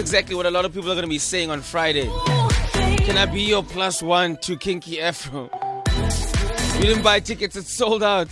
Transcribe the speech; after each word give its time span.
exactly 0.00 0.34
what 0.34 0.46
a 0.46 0.50
lot 0.50 0.64
of 0.64 0.72
people 0.72 0.90
are 0.90 0.94
going 0.94 1.04
to 1.04 1.10
be 1.10 1.18
saying 1.18 1.50
on 1.50 1.60
Friday. 1.60 2.10
Can 3.04 3.16
I 3.16 3.26
be 3.26 3.42
your 3.42 3.62
plus 3.62 4.02
one 4.02 4.38
to 4.38 4.56
Kinky 4.56 5.00
Afro? 5.00 5.50
You 6.76 6.86
didn't 6.86 7.02
buy 7.02 7.20
tickets, 7.20 7.54
it's 7.54 7.72
sold 7.72 8.02
out. 8.02 8.28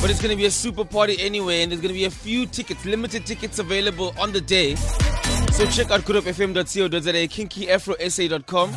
But 0.00 0.10
it's 0.10 0.20
going 0.20 0.30
to 0.30 0.36
be 0.36 0.46
a 0.46 0.50
super 0.50 0.84
party 0.84 1.16
anyway, 1.20 1.62
and 1.62 1.70
there's 1.70 1.80
going 1.80 1.94
to 1.94 1.98
be 1.98 2.04
a 2.04 2.10
few 2.10 2.46
tickets, 2.46 2.84
limited 2.84 3.24
tickets 3.24 3.58
available 3.58 4.12
on 4.18 4.32
the 4.32 4.40
day. 4.40 4.74
So 4.74 5.66
check 5.66 5.90
out 5.90 6.00
goodhopefm.co.za, 6.00 7.12
kinkyafrosa.com. 7.28 8.70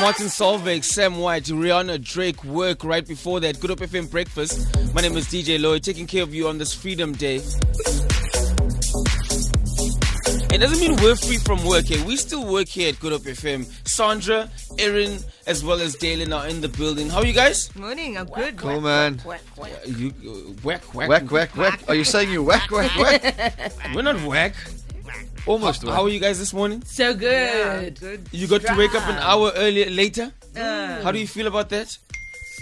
Martin 0.00 0.26
Solveig, 0.26 0.84
Sam 0.84 1.18
White, 1.18 1.44
Rihanna, 1.44 2.02
Drake, 2.02 2.42
work 2.44 2.84
right 2.84 3.06
before 3.06 3.40
that. 3.40 3.60
Good 3.60 3.70
Hope 3.70 3.80
FM 3.80 4.10
breakfast. 4.10 4.66
My 4.94 5.02
name 5.02 5.16
is 5.16 5.26
DJ 5.26 5.60
Lloyd, 5.60 5.82
taking 5.82 6.06
care 6.06 6.22
of 6.22 6.32
you 6.32 6.48
on 6.48 6.56
this 6.58 6.72
Freedom 6.72 7.12
Day. 7.12 7.40
It 10.50 10.58
doesn't 10.62 10.80
mean 10.80 10.96
we're 11.02 11.14
free 11.14 11.36
from 11.36 11.62
work 11.64 11.84
here. 11.84 12.02
We 12.04 12.16
still 12.16 12.44
work 12.50 12.68
here 12.68 12.88
at 12.88 12.98
Good 13.00 13.12
Hope 13.12 13.22
FM. 13.22 13.64
Sandra, 13.86 14.48
Erin, 14.78 15.18
as 15.46 15.62
well 15.62 15.80
as 15.80 15.94
Dalen 15.94 16.32
are 16.32 16.48
in 16.48 16.60
the 16.60 16.68
building. 16.68 17.08
How 17.10 17.18
are 17.18 17.26
you 17.26 17.32
guys? 17.34 17.74
Morning, 17.76 18.16
I'm 18.16 18.26
good. 18.26 18.56
Cool, 18.56 18.80
man. 18.80 19.20
Uh, 19.26 19.36
you 19.86 20.08
uh, 20.26 20.52
whack, 20.64 20.82
whack, 20.94 21.08
Whack, 21.08 21.30
whack, 21.30 21.56
whack. 21.56 21.80
Are 21.88 21.94
you 21.94 22.02
saying 22.04 22.30
you 22.32 22.42
whack, 22.42 22.70
whack, 22.70 22.90
whack? 22.98 23.72
We're 23.94 24.02
not 24.02 24.20
whack. 24.22 24.54
Almost 25.46 25.82
How 25.82 25.88
whack. 25.90 25.98
are 26.00 26.08
you 26.08 26.18
guys 26.20 26.38
this 26.38 26.52
morning? 26.52 26.82
So 26.84 27.14
good. 27.14 28.00
good. 28.00 28.26
You 28.32 28.46
got 28.48 28.62
to 28.62 28.74
wake 28.76 28.94
up 28.94 29.06
an 29.08 29.16
hour 29.18 29.52
earlier 29.54 29.90
later. 29.90 30.32
Uh, 30.56 31.02
How 31.02 31.12
do 31.12 31.18
you 31.18 31.26
feel 31.26 31.46
about 31.46 31.68
that? 31.70 31.96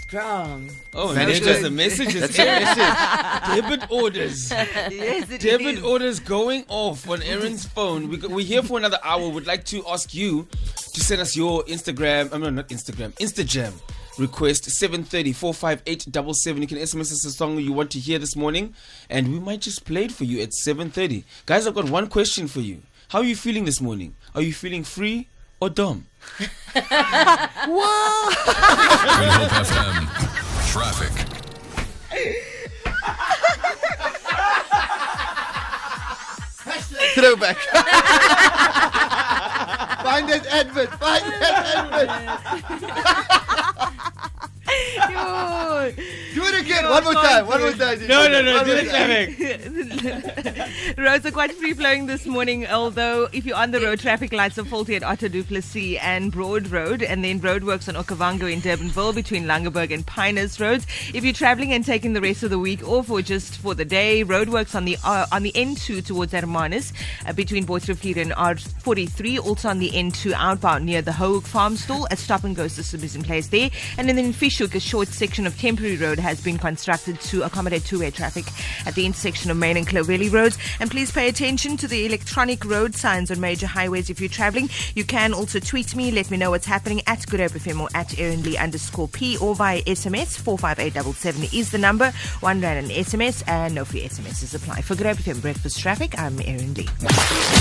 Strong. 0.07 0.69
Oh, 0.93 1.13
Managed 1.13 1.43
there's 1.43 1.57
it. 1.59 1.63
the 1.63 1.69
messages. 1.69 2.21
That's 2.21 2.37
your 2.37 2.45
message. 2.45 3.61
Debit 3.61 3.91
orders. 3.91 4.49
yes, 4.49 5.29
it 5.29 5.41
Debit 5.41 5.79
is. 5.79 5.83
orders 5.83 6.21
going 6.21 6.63
off 6.69 7.09
on 7.09 7.21
Aaron's 7.23 7.65
phone. 7.65 8.07
We, 8.07 8.17
we're 8.19 8.45
here 8.45 8.63
for 8.63 8.77
another 8.77 8.99
hour. 9.03 9.27
We'd 9.27 9.45
like 9.45 9.65
to 9.65 9.85
ask 9.85 10.13
you 10.13 10.47
to 10.93 11.01
send 11.01 11.19
us 11.19 11.35
your 11.35 11.61
Instagram. 11.65 12.31
Um, 12.31 12.41
I 12.43 12.45
mean, 12.45 12.55
not 12.55 12.69
Instagram. 12.69 13.11
Instagram 13.15 13.73
request 14.17 14.63
730 14.71 15.33
458 15.33 16.07
You 16.61 16.67
can 16.67 16.77
SMS 16.77 17.11
us 17.11 17.25
a 17.25 17.31
song 17.31 17.57
you 17.59 17.73
want 17.73 17.91
to 17.91 17.99
hear 17.99 18.17
this 18.17 18.37
morning, 18.37 18.75
and 19.09 19.27
we 19.33 19.41
might 19.41 19.59
just 19.59 19.83
play 19.83 20.05
it 20.05 20.13
for 20.13 20.23
you 20.23 20.41
at 20.41 20.53
730. 20.53 21.25
Guys, 21.45 21.67
I've 21.67 21.75
got 21.75 21.89
one 21.89 22.07
question 22.07 22.47
for 22.47 22.61
you. 22.61 22.81
How 23.09 23.19
are 23.19 23.25
you 23.25 23.35
feeling 23.35 23.65
this 23.65 23.81
morning? 23.81 24.15
Are 24.33 24.41
you 24.41 24.53
feeling 24.53 24.85
free 24.85 25.27
or 25.59 25.69
dumb? 25.69 26.05
Good 26.37 26.49
Hope 29.33 29.51
FM. 29.51 30.07
Traffic. 30.71 31.13
Throwback. 37.15 37.57
Find 40.03 40.29
that 40.29 40.45
advert. 40.47 40.89
Find 40.99 41.23
that 41.41 41.65
advert. 41.75 42.09
Yo. 45.09 45.91
Do 46.47 46.55
it 46.55 46.61
again. 46.61 46.89
One 46.89 47.03
more 47.03 47.13
time. 47.13 47.47
One 47.47 47.61
more 47.61 47.71
time. 47.71 48.07
No, 48.07 48.27
no, 48.27 48.41
no. 48.41 48.63
Do 48.63 48.73
more 48.73 48.75
the 48.75 48.89
traffic. 48.89 50.87
Roads 50.97 51.25
are 51.25 51.31
quite 51.31 51.51
free 51.51 51.73
flowing 51.73 52.05
this 52.05 52.25
morning, 52.25 52.65
although 52.67 53.27
if 53.33 53.45
you're 53.45 53.57
on 53.57 53.71
the 53.71 53.81
road, 53.81 53.99
traffic 53.99 54.31
lights 54.31 54.57
are 54.57 54.65
faulty 54.65 54.95
at 54.95 55.03
Otto 55.03 55.27
Duplessis 55.27 55.97
and 56.01 56.31
Broad 56.31 56.69
Road, 56.69 57.03
and 57.03 57.23
then 57.23 57.39
roadworks 57.39 57.87
on 57.87 58.01
Okavango 58.01 58.51
in 58.51 58.61
Durbanville 58.61 59.13
between 59.13 59.43
Langeberg 59.43 59.93
and 59.93 60.05
Piners 60.05 60.59
Roads. 60.59 60.87
If 61.13 61.23
you're 61.23 61.33
traveling 61.33 61.73
and 61.73 61.85
taking 61.85 62.13
the 62.13 62.21
rest 62.21 62.43
of 62.43 62.49
the 62.49 62.59
week 62.59 62.87
off 62.87 63.09
or 63.09 63.21
just 63.21 63.57
for 63.57 63.75
the 63.75 63.85
day, 63.85 64.23
roadworks 64.23 64.75
on 64.75 64.85
the 64.85 64.97
uh, 65.03 65.25
on 65.31 65.43
the 65.43 65.51
N2 65.51 66.05
towards 66.05 66.31
Hermanus 66.31 66.93
uh, 67.25 67.33
between 67.33 67.65
Botsrivier 67.65 68.17
and 68.17 68.31
R43, 68.31 69.45
also 69.45 69.69
on 69.69 69.79
the 69.79 69.89
N2 69.89 70.33
outbound 70.33 70.85
near 70.85 71.01
the 71.01 71.13
Hoek 71.13 71.45
Farm 71.45 71.75
Stall. 71.75 72.07
A 72.09 72.15
stop 72.15 72.43
and 72.43 72.55
go 72.55 72.67
system 72.67 73.03
is 73.03 73.15
in 73.15 73.23
place 73.23 73.47
there, 73.47 73.69
and 73.97 74.07
then 74.07 74.17
in 74.17 74.31
Fish 74.31 74.59
Hoek, 74.59 74.75
a 74.75 74.79
short 74.79 75.09
section 75.09 75.45
of 75.45 75.57
temporary 75.59 75.97
road 75.97 76.19
has 76.19 76.36
been 76.43 76.57
constructed 76.57 77.19
to 77.21 77.43
accommodate 77.43 77.85
two-way 77.85 78.11
traffic 78.11 78.45
at 78.85 78.95
the 78.95 79.05
intersection 79.05 79.51
of 79.51 79.57
Main 79.57 79.77
and 79.77 79.87
Clovelly 79.87 80.31
roads. 80.31 80.57
And 80.79 80.89
please 80.89 81.11
pay 81.11 81.27
attention 81.29 81.77
to 81.77 81.87
the 81.87 82.05
electronic 82.05 82.63
road 82.65 82.95
signs 82.95 83.31
on 83.31 83.39
major 83.39 83.67
highways 83.67 84.09
if 84.09 84.19
you're 84.19 84.29
traveling. 84.29 84.69
You 84.95 85.03
can 85.03 85.33
also 85.33 85.59
tweet 85.59 85.95
me, 85.95 86.11
let 86.11 86.31
me 86.31 86.37
know 86.37 86.51
what's 86.51 86.65
happening 86.65 87.01
at 87.07 87.25
Good 87.27 87.39
Hope 87.39 87.51
FM 87.51 87.81
or 87.81 87.89
at 87.93 88.17
Aaron 88.19 88.43
Lee 88.43 88.57
underscore 88.57 89.07
P 89.07 89.37
or 89.37 89.55
via 89.55 89.81
SMS. 89.83 90.37
45877 90.37 91.57
is 91.57 91.71
the 91.71 91.77
number. 91.77 92.11
One 92.39 92.61
rand 92.61 92.85
an 92.85 92.91
SMS 92.91 93.43
and 93.47 93.75
no 93.75 93.85
free 93.85 94.01
SMSs 94.01 94.55
apply. 94.55 94.81
For 94.81 94.95
Good 94.95 95.07
Hope 95.07 95.17
FM 95.17 95.41
Breakfast 95.41 95.79
Traffic, 95.79 96.17
I'm 96.17 96.39
Aaron 96.41 96.73
Lee. 96.73 96.87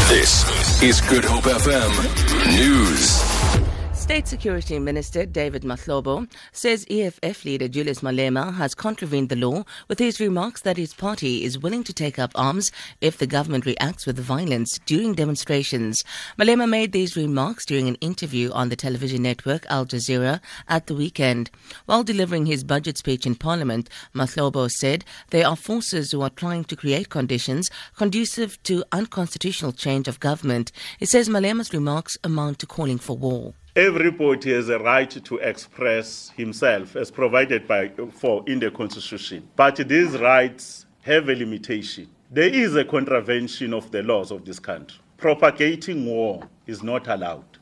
This 0.09 0.83
is 0.83 1.01
Good 1.03 1.25
Hope 1.25 1.45
FM 1.45 2.57
News. 2.57 3.66
State 4.07 4.29
Security 4.29 4.79
Minister 4.79 5.27
David 5.27 5.63
Mahlobo 5.63 6.31
says 6.53 6.87
EFF 6.89 7.45
leader 7.45 7.67
Julius 7.67 8.03
Malema 8.03 8.55
has 8.55 8.73
contravened 8.73 9.31
the 9.31 9.35
law 9.35 9.65
with 9.89 9.99
his 9.99 10.21
remarks 10.21 10.61
that 10.61 10.77
his 10.77 10.95
party 10.95 11.43
is 11.43 11.59
willing 11.59 11.83
to 11.83 11.93
take 11.93 12.17
up 12.17 12.31
arms 12.37 12.71
if 13.01 13.19
the 13.19 13.27
government 13.27 13.67
reacts 13.67 14.07
with 14.07 14.17
violence 14.17 14.79
during 14.87 15.13
demonstrations. 15.13 16.05
Malema 16.39 16.69
made 16.69 16.93
these 16.93 17.17
remarks 17.17 17.67
during 17.67 17.89
an 17.89 17.97
interview 17.97 18.49
on 18.53 18.69
the 18.69 18.77
television 18.77 19.23
network 19.23 19.67
Al 19.69 19.85
Jazeera 19.85 20.41
at 20.69 20.87
the 20.87 20.95
weekend. 20.95 21.51
While 21.87 22.05
delivering 22.05 22.47
his 22.47 22.63
budget 22.63 22.97
speech 22.99 23.27
in 23.27 23.35
Parliament, 23.35 23.91
Mahlobo 24.15 24.71
said 24.71 25.05
there 25.31 25.49
are 25.49 25.57
forces 25.57 26.13
who 26.13 26.23
are 26.23 26.31
trying 26.31 26.63
to 26.67 26.77
create 26.77 27.09
conditions 27.09 27.69
conducive 27.97 28.63
to 28.63 28.85
unconstitutional 28.93 29.73
change 29.73 30.07
of 30.07 30.21
government. 30.21 30.71
He 30.97 31.07
says 31.07 31.29
Malema's 31.29 31.75
remarks 31.75 32.17
amount 32.23 32.61
to 32.61 32.67
calling 32.67 32.99
for 32.99 33.17
war. 33.17 33.55
Everybody 33.77 34.55
has 34.55 34.71
a 34.71 34.79
right 34.79 35.11
to 35.11 35.37
express 35.37 36.33
himself 36.35 36.97
as 36.97 37.11
provided 37.11 37.69
by 37.69 37.91
for 38.11 38.43
in 38.47 38.59
the 38.59 38.71
constitution. 38.71 39.47
But 39.55 39.77
these 39.87 40.17
rights 40.19 40.87
have 41.03 41.29
a 41.29 41.35
limitation. 41.35 42.09
There 42.31 42.49
is 42.49 42.75
a 42.75 42.87
contravention 42.87 43.75
of 43.75 43.91
the 43.91 44.03
laws 44.03 44.31
of 44.31 44.47
this 44.47 44.59
country. 44.59 44.99
Propagating 45.19 46.07
war 46.07 46.49
is 46.67 46.83
not 46.83 47.07
allowed. 47.07 47.56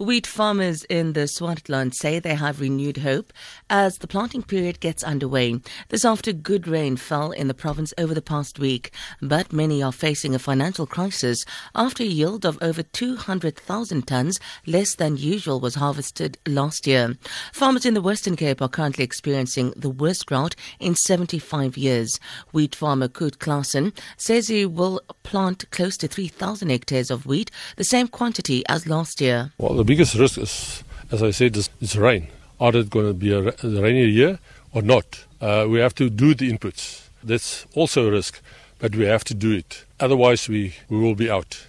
Wheat 0.00 0.28
farmers 0.28 0.84
in 0.84 1.14
the 1.14 1.26
Swartland 1.26 1.92
say 1.92 2.20
they 2.20 2.36
have 2.36 2.60
renewed 2.60 2.98
hope 2.98 3.32
as 3.68 3.98
the 3.98 4.06
planting 4.06 4.44
period 4.44 4.78
gets 4.78 5.02
underway. 5.02 5.60
This 5.88 6.04
after 6.04 6.32
good 6.32 6.68
rain 6.68 6.96
fell 6.96 7.32
in 7.32 7.48
the 7.48 7.52
province 7.52 7.92
over 7.98 8.14
the 8.14 8.22
past 8.22 8.60
week, 8.60 8.92
but 9.20 9.52
many 9.52 9.82
are 9.82 9.90
facing 9.90 10.36
a 10.36 10.38
financial 10.38 10.86
crisis 10.86 11.44
after 11.74 12.04
a 12.04 12.06
yield 12.06 12.46
of 12.46 12.62
over 12.62 12.84
200,000 12.84 14.06
tons, 14.06 14.38
less 14.68 14.94
than 14.94 15.16
usual, 15.16 15.58
was 15.58 15.74
harvested 15.74 16.38
last 16.46 16.86
year. 16.86 17.16
Farmers 17.52 17.84
in 17.84 17.94
the 17.94 18.00
Western 18.00 18.36
Cape 18.36 18.62
are 18.62 18.68
currently 18.68 19.02
experiencing 19.02 19.72
the 19.74 19.90
worst 19.90 20.26
drought 20.26 20.54
in 20.78 20.94
75 20.94 21.76
years. 21.76 22.20
Wheat 22.52 22.76
farmer 22.76 23.08
Kurt 23.08 23.40
Claassen 23.40 23.92
says 24.16 24.46
he 24.46 24.64
will 24.64 25.00
plant 25.24 25.68
close 25.72 25.96
to 25.96 26.06
3,000 26.06 26.70
hectares 26.70 27.10
of 27.10 27.26
wheat, 27.26 27.50
the 27.74 27.82
same 27.82 28.06
quantity 28.06 28.62
as 28.68 28.86
last 28.86 29.20
year. 29.20 29.50
Well, 29.58 29.87
biggest 29.88 30.16
risk 30.16 30.36
is, 30.36 30.84
as 31.10 31.22
I 31.22 31.30
said, 31.30 31.56
is, 31.56 31.70
is 31.80 31.96
rain. 31.96 32.28
Are 32.60 32.76
it 32.76 32.90
going 32.90 33.06
to 33.06 33.14
be 33.14 33.32
a, 33.32 33.40
a 33.40 33.82
rainy 33.82 34.04
year 34.04 34.38
or 34.74 34.82
not? 34.82 35.24
Uh, 35.40 35.64
we 35.66 35.78
have 35.78 35.94
to 35.94 36.10
do 36.10 36.34
the 36.34 36.52
inputs. 36.52 37.08
That's 37.24 37.64
also 37.74 38.08
a 38.08 38.10
risk, 38.10 38.42
but 38.78 38.94
we 38.94 39.06
have 39.06 39.24
to 39.24 39.34
do 39.34 39.50
it. 39.52 39.86
Otherwise, 39.98 40.46
we, 40.46 40.74
we 40.90 40.98
will 40.98 41.14
be 41.14 41.30
out. 41.30 41.68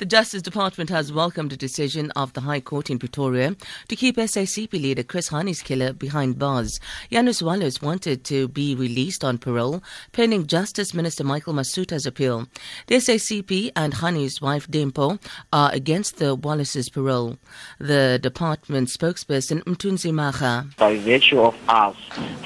The 0.00 0.06
Justice 0.06 0.40
Department 0.40 0.88
has 0.88 1.12
welcomed 1.12 1.52
a 1.52 1.58
decision 1.58 2.10
of 2.12 2.32
the 2.32 2.40
High 2.40 2.60
Court 2.60 2.88
in 2.88 2.98
Pretoria 2.98 3.54
to 3.88 3.94
keep 3.94 4.16
SACP 4.16 4.72
leader 4.72 5.02
Chris 5.02 5.28
Hani's 5.28 5.60
killer 5.60 5.92
behind 5.92 6.38
bars. 6.38 6.80
Janusz 7.12 7.42
Waluś 7.42 7.82
wanted 7.82 8.24
to 8.24 8.48
be 8.48 8.74
released 8.74 9.22
on 9.22 9.36
parole 9.36 9.82
pending 10.12 10.46
Justice 10.46 10.94
Minister 10.94 11.22
Michael 11.22 11.52
Masutha's 11.52 12.06
appeal. 12.06 12.46
The 12.86 12.94
SACP 12.94 13.72
and 13.76 13.92
Hanni's 13.92 14.40
wife 14.40 14.66
Dempo 14.68 15.20
are 15.52 15.70
against 15.70 16.16
the 16.16 16.34
Waluś's 16.34 16.88
parole. 16.88 17.36
The 17.78 18.18
department 18.22 18.88
spokesperson 18.88 19.62
Mthunzi 19.64 20.12
Mhaga 20.12 20.74
by 20.78 20.96
virtue 20.96 21.40
of 21.40 21.54
us 21.68 21.96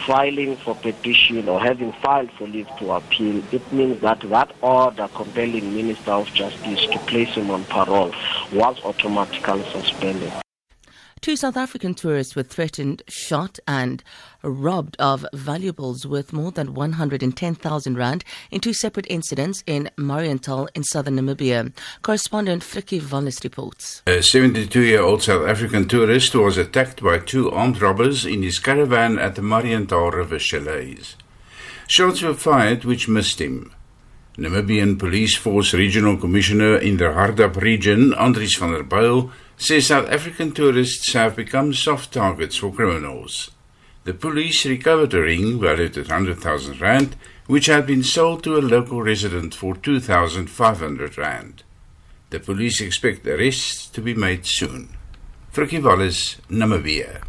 filing 0.08 0.56
for 0.56 0.74
petition 0.74 1.48
or 1.48 1.60
having 1.60 1.92
filed 2.02 2.32
for 2.32 2.48
leave 2.48 2.68
to 2.80 2.90
appeal, 2.90 3.40
it 3.52 3.72
means 3.72 4.00
that 4.00 4.20
that 4.22 4.50
order 4.60 5.06
compelling 5.14 5.72
Minister 5.72 6.10
of 6.10 6.26
Justice 6.34 6.84
to 6.86 6.98
place 7.06 7.28
him 7.36 7.43
on 7.50 7.64
parole 7.64 8.12
was 8.52 8.78
automatically 8.84 9.64
suspended. 9.70 10.32
Two 11.24 11.36
South 11.36 11.56
African 11.56 11.94
tourists 11.94 12.36
were 12.36 12.42
threatened, 12.42 13.02
shot, 13.08 13.58
and 13.66 14.04
robbed 14.42 14.94
of 14.98 15.24
valuables 15.32 16.06
worth 16.06 16.34
more 16.34 16.50
than 16.50 16.74
110,000 16.74 17.96
rand 17.96 18.24
in 18.50 18.60
two 18.60 18.74
separate 18.74 19.06
incidents 19.08 19.64
in 19.66 19.88
Mariental 19.96 20.68
in 20.74 20.84
southern 20.84 21.16
Namibia. 21.16 21.72
Correspondent 22.02 22.62
Frikkie 22.62 23.00
Wallis 23.10 23.42
reports. 23.42 24.02
A 24.06 24.22
72 24.22 24.78
year 24.82 25.00
old 25.00 25.22
South 25.22 25.48
African 25.48 25.88
tourist 25.88 26.34
was 26.34 26.58
attacked 26.58 27.02
by 27.02 27.18
two 27.20 27.50
armed 27.50 27.80
robbers 27.80 28.26
in 28.26 28.42
his 28.42 28.58
caravan 28.58 29.18
at 29.18 29.34
the 29.34 29.40
Mariental 29.40 30.10
River 30.10 30.38
chalets. 30.38 31.16
shots 31.88 32.20
were 32.20 32.34
fired 32.34 32.84
which 32.84 33.08
missed 33.08 33.40
him. 33.40 33.72
Namibian 34.36 34.98
Police 34.98 35.36
Force 35.36 35.74
Regional 35.74 36.16
Commissioner 36.16 36.76
in 36.78 36.96
the 36.96 37.04
Hardap 37.04 37.54
region, 37.56 38.12
Andries 38.14 38.58
van 38.58 38.72
der 38.72 38.82
Byl, 38.82 39.30
says 39.56 39.86
South 39.86 40.10
African 40.10 40.50
tourists 40.50 41.12
have 41.12 41.36
become 41.36 41.72
soft 41.72 42.12
targets 42.12 42.56
for 42.56 42.72
criminals. 42.72 43.52
The 44.02 44.12
police 44.12 44.66
recovered 44.66 45.14
a 45.14 45.22
ring 45.22 45.60
valued 45.60 45.96
at 45.96 46.08
100,000 46.08 46.80
rand, 46.80 47.14
which 47.46 47.66
had 47.66 47.86
been 47.86 48.02
sold 48.02 48.42
to 48.42 48.56
a 48.56 48.58
local 48.58 49.02
resident 49.02 49.54
for 49.54 49.76
2,500 49.76 51.16
rand. 51.16 51.62
The 52.30 52.40
police 52.40 52.80
expect 52.80 53.24
arrests 53.28 53.86
to 53.90 54.00
be 54.00 54.14
made 54.14 54.46
soon. 54.46 54.88
Frikkie 55.52 55.80
Wallis, 55.80 56.38
Namibia. 56.50 57.22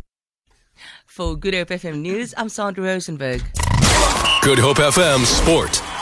For 1.06 1.36
Good 1.36 1.54
Hope 1.54 1.70
FM 1.70 2.02
News, 2.02 2.34
I'm 2.36 2.50
Sandra 2.50 2.84
Rosenberg. 2.84 3.44
Good 4.42 4.58
Hope 4.58 4.78
FM 4.78 5.24
Sport. 5.24 5.95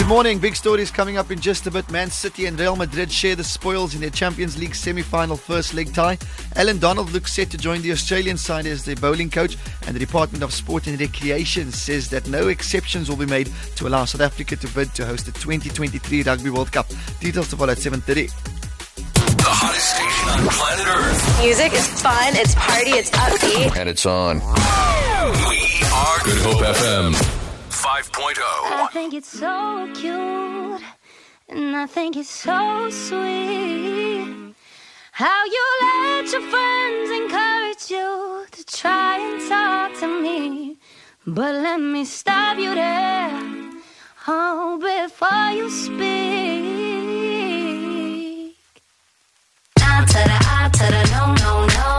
Good 0.00 0.08
morning. 0.08 0.38
Big 0.38 0.56
stories 0.56 0.90
coming 0.90 1.18
up 1.18 1.30
in 1.30 1.38
just 1.38 1.66
a 1.66 1.70
bit. 1.70 1.88
Man 1.90 2.08
City 2.08 2.46
and 2.46 2.58
Real 2.58 2.74
Madrid 2.74 3.12
share 3.12 3.36
the 3.36 3.44
spoils 3.44 3.94
in 3.94 4.00
their 4.00 4.08
Champions 4.08 4.58
League 4.58 4.74
semi-final 4.74 5.36
first 5.36 5.74
leg 5.74 5.92
tie. 5.92 6.16
Allan 6.56 6.78
Donald 6.78 7.12
looks 7.12 7.34
set 7.34 7.50
to 7.50 7.58
join 7.58 7.82
the 7.82 7.92
Australian 7.92 8.38
side 8.38 8.64
as 8.64 8.82
their 8.82 8.96
bowling 8.96 9.28
coach, 9.28 9.58
and 9.86 9.94
the 9.94 10.00
Department 10.00 10.42
of 10.42 10.54
Sport 10.54 10.86
and 10.86 10.98
Recreation 10.98 11.70
says 11.70 12.08
that 12.08 12.26
no 12.28 12.48
exceptions 12.48 13.10
will 13.10 13.18
be 13.18 13.26
made 13.26 13.52
to 13.76 13.86
allow 13.86 14.06
South 14.06 14.22
Africa 14.22 14.56
to 14.56 14.68
bid 14.68 14.92
to 14.94 15.04
host 15.04 15.26
the 15.26 15.32
2023 15.32 16.22
Rugby 16.22 16.48
World 16.48 16.72
Cup. 16.72 16.88
Details 17.20 17.50
to 17.50 17.56
follow 17.56 17.72
at 17.72 17.78
7:30. 17.78 18.30
The 19.36 19.44
hottest 19.44 19.96
station 19.96 20.28
on 20.30 20.48
planet 20.48 20.86
Earth. 20.88 21.42
Music 21.42 21.74
is 21.74 21.86
fun, 22.00 22.34
it's 22.36 22.54
party, 22.54 22.92
it's 22.92 23.10
upbeat. 23.10 23.76
And 23.76 23.88
it's 23.88 24.06
on. 24.06 24.38
We 25.50 25.84
are 25.92 26.18
Good 26.24 26.38
Hope 26.40 26.64
FM 26.64 27.39
5.0. 28.02 28.40
I 28.40 28.88
think 28.92 29.12
it's 29.12 29.28
so 29.28 29.86
cute, 29.94 30.80
and 31.50 31.76
I 31.76 31.84
think 31.86 32.16
it's 32.16 32.30
so 32.30 32.88
sweet. 32.88 34.54
How 35.12 35.44
you 35.44 35.64
let 35.82 36.32
your 36.32 36.40
friends 36.52 37.10
encourage 37.10 37.90
you 37.90 38.46
to 38.52 38.64
try 38.64 39.18
and 39.18 39.46
talk 39.46 40.00
to 40.00 40.08
me. 40.22 40.78
But 41.26 41.56
let 41.56 41.78
me 41.78 42.06
stop 42.06 42.56
you 42.56 42.74
there, 42.74 43.30
oh, 44.26 44.78
before 44.80 45.50
you 45.52 45.68
speak. 45.68 46.00
To 49.76 50.20
the 50.30 50.38
to 50.72 50.86
the 50.90 51.02
no, 51.12 51.34
no, 51.34 51.66
no. 51.66 51.89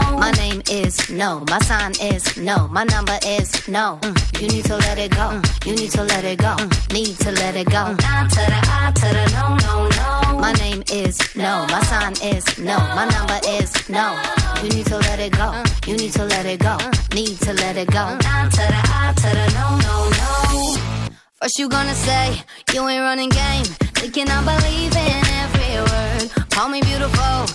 Is 0.71 1.09
no. 1.09 1.43
My 1.49 1.59
sign 1.59 1.91
is 2.01 2.37
no. 2.37 2.69
My 2.69 2.85
number 2.85 3.19
is 3.25 3.67
no. 3.67 3.99
Mm. 4.01 4.41
You 4.41 4.47
need 4.47 4.63
to 4.65 4.77
let 4.77 4.97
it 4.97 5.11
go. 5.11 5.27
Mm. 5.27 5.65
You 5.67 5.75
need 5.75 5.91
to 5.91 6.03
let 6.03 6.23
it 6.23 6.39
go. 6.39 6.55
Mm. 6.55 6.93
Need 6.93 7.17
to 7.19 7.31
let 7.33 7.57
it 7.57 7.69
go. 7.69 7.93
The 7.93 9.27
no, 9.33 9.57
no, 9.67 9.89
no. 9.89 10.39
My 10.39 10.53
name 10.53 10.81
is 10.89 11.19
no. 11.35 11.65
My 11.69 11.81
sign 11.83 12.13
is 12.23 12.57
no. 12.57 12.77
My 12.95 13.05
number 13.05 13.37
is 13.49 13.89
no. 13.89 14.17
You 14.63 14.69
need 14.69 14.85
to 14.85 14.97
let 14.97 15.19
it 15.19 15.33
go. 15.33 15.61
You 15.85 15.97
need 15.97 16.13
to 16.13 16.23
let 16.23 16.45
it 16.45 16.61
go. 16.61 16.77
Need 17.13 17.37
to 17.41 17.53
let 17.53 17.75
it 17.75 17.91
go. 17.91 18.17
No, 18.17 18.47
no, 19.77 20.09
no. 20.09 20.77
First 21.41 21.59
you 21.59 21.67
gonna 21.67 21.95
say 21.95 22.41
you 22.73 22.87
ain't 22.87 23.01
running 23.01 23.29
game. 23.29 23.65
Thinking 23.99 24.29
I 24.29 24.39
believe 24.45 24.95
in 24.95 25.25
every 25.43 25.73
word. 25.89 26.49
Call 26.51 26.69
me 26.69 26.81
beautiful, 26.81 27.45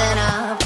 listen 0.00 0.18
up. 0.18 0.56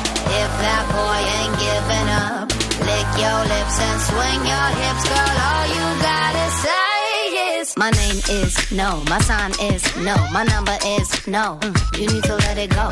If 0.43 0.51
that 0.65 0.85
boy 0.95 1.21
ain't 1.39 1.57
giving 1.67 2.09
up, 2.27 2.47
lick 2.89 3.09
your 3.19 3.41
lips 3.53 3.77
and 3.87 3.99
swing 4.09 4.41
your 4.47 4.69
hips, 4.81 5.05
girl. 5.11 5.37
All 5.49 5.67
you 5.75 5.87
gotta 6.03 6.47
say 6.63 7.59
is 7.59 7.77
my 7.77 7.91
name 7.91 8.21
is 8.31 8.55
no. 8.73 9.03
My 9.09 9.19
sign 9.21 9.53
is 9.73 9.83
no. 9.97 10.17
My 10.33 10.45
number 10.45 10.77
is 10.87 11.09
no. 11.27 11.59
Mm, 11.63 11.75
you 11.99 12.07
need 12.13 12.25
to 12.25 12.37
let 12.37 12.59
it 12.59 12.71
go. 12.71 12.89